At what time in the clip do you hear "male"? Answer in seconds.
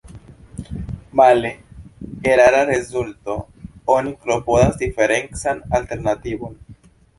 1.19-1.51